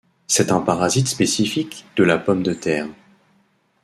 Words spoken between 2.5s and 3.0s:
terre.